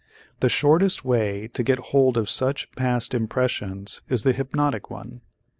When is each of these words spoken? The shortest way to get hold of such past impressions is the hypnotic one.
The 0.39 0.49
shortest 0.49 1.05
way 1.05 1.47
to 1.49 1.61
get 1.61 1.77
hold 1.77 2.17
of 2.17 2.27
such 2.27 2.71
past 2.71 3.13
impressions 3.13 4.01
is 4.09 4.23
the 4.23 4.33
hypnotic 4.33 4.89
one. 4.89 5.21